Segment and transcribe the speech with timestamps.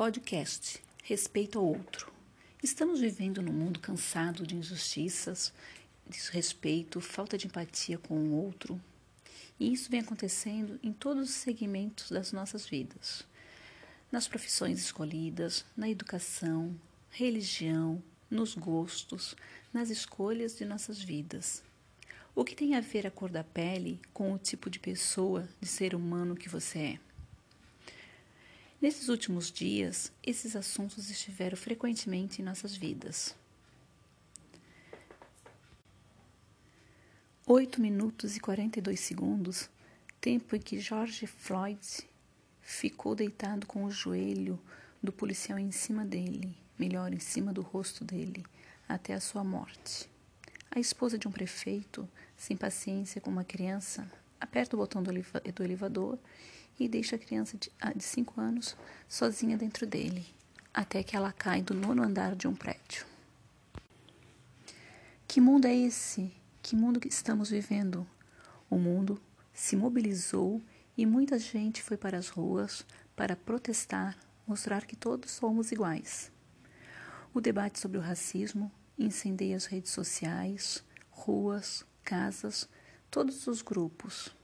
[0.00, 2.10] Podcast Respeito ao Outro.
[2.62, 5.52] Estamos vivendo num mundo cansado de injustiças,
[6.08, 8.80] desrespeito, falta de empatia com o outro.
[9.58, 13.26] E isso vem acontecendo em todos os segmentos das nossas vidas.
[14.10, 16.74] Nas profissões escolhidas, na educação,
[17.10, 19.36] religião, nos gostos,
[19.70, 21.62] nas escolhas de nossas vidas.
[22.34, 25.68] O que tem a ver a cor da pele com o tipo de pessoa, de
[25.68, 27.09] ser humano que você é?
[28.80, 33.36] Nesses últimos dias, esses assuntos estiveram frequentemente em nossas vidas.
[37.46, 39.68] 8 minutos e 42 segundos,
[40.18, 42.08] tempo em que George Floyd
[42.62, 44.58] ficou deitado com o joelho
[45.02, 48.46] do policial em cima dele, melhor, em cima do rosto dele,
[48.88, 50.08] até a sua morte.
[50.70, 56.18] A esposa de um prefeito, sem paciência com uma criança, aperta o botão do elevador
[56.80, 58.74] e deixa a criança de 5 anos
[59.06, 60.26] sozinha dentro dele,
[60.72, 63.04] até que ela cai do nono andar de um prédio.
[65.28, 66.32] Que mundo é esse?
[66.62, 68.06] Que mundo que estamos vivendo?
[68.70, 69.20] O mundo
[69.52, 70.60] se mobilizou
[70.96, 72.84] e muita gente foi para as ruas
[73.14, 76.32] para protestar, mostrar que todos somos iguais.
[77.34, 82.68] O debate sobre o racismo incendeia as redes sociais, ruas, casas,
[83.10, 84.34] todos os grupos.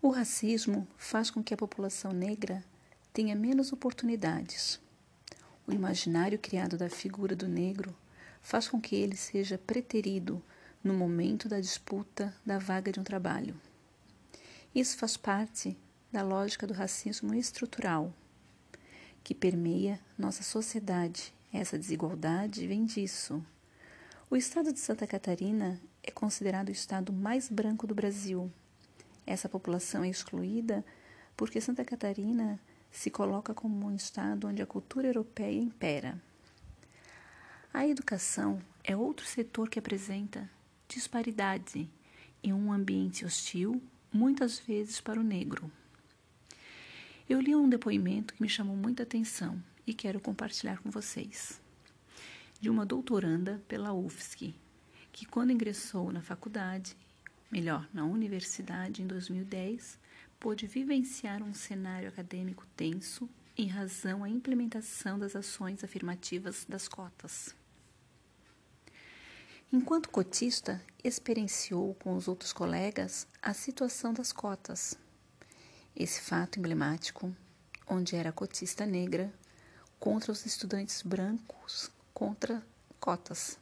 [0.00, 2.64] O racismo faz com que a população negra
[3.12, 4.80] tenha menos oportunidades.
[5.66, 7.92] O imaginário criado da figura do negro
[8.40, 10.40] faz com que ele seja preterido
[10.84, 13.60] no momento da disputa da vaga de um trabalho.
[14.72, 15.76] Isso faz parte
[16.12, 18.14] da lógica do racismo estrutural,
[19.24, 21.34] que permeia nossa sociedade.
[21.52, 23.44] Essa desigualdade vem disso.
[24.30, 28.48] O estado de Santa Catarina é considerado o estado mais branco do Brasil
[29.28, 30.84] essa população é excluída
[31.36, 32.58] porque Santa Catarina
[32.90, 36.20] se coloca como um estado onde a cultura europeia impera.
[37.72, 40.50] A educação é outro setor que apresenta
[40.88, 41.86] disparidade
[42.42, 45.70] em um ambiente hostil, muitas vezes para o negro.
[47.28, 51.60] Eu li um depoimento que me chamou muita atenção e quero compartilhar com vocês.
[52.58, 54.54] De uma doutoranda pela UFSC,
[55.12, 56.96] que quando ingressou na faculdade
[57.50, 59.98] melhor, na universidade em 2010,
[60.38, 67.54] pôde vivenciar um cenário acadêmico tenso em razão à implementação das ações afirmativas das cotas.
[69.72, 74.96] Enquanto cotista, experienciou com os outros colegas a situação das cotas.
[75.94, 77.34] Esse fato emblemático,
[77.86, 79.32] onde era cotista negra
[79.98, 82.64] contra os estudantes brancos contra
[83.00, 83.58] cotas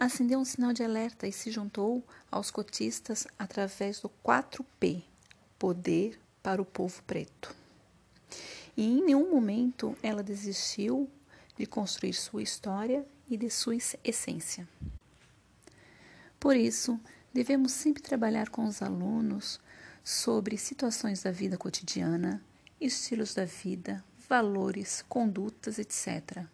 [0.00, 5.02] acendeu um sinal de alerta e se juntou aos cotistas através do 4P
[5.58, 7.54] Poder para o Povo Preto.
[8.74, 11.06] E em nenhum momento ela desistiu
[11.54, 14.66] de construir sua história e de sua essência.
[16.38, 16.98] Por isso,
[17.30, 19.60] devemos sempre trabalhar com os alunos
[20.02, 22.42] sobre situações da vida cotidiana,
[22.80, 26.48] estilos da vida, valores, condutas, etc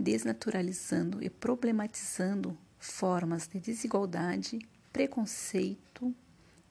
[0.00, 4.58] desnaturalizando e problematizando formas de desigualdade,
[4.90, 6.14] preconceito,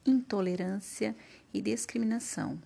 [0.04, 1.14] intolerância
[1.54, 2.60] e discriminação,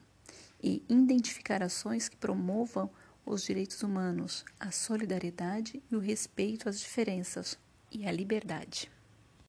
[0.62, 2.90] e identificar ações que promovam
[3.26, 7.58] os direitos humanos, a solidariedade e o respeito às diferenças
[7.92, 8.90] e a liberdade.